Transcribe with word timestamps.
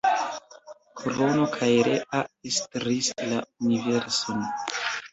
Krono 1.01 1.43
kaj 1.59 1.69
Rea 1.89 2.23
estris 2.55 3.13
la 3.31 3.47
universon. 3.71 4.45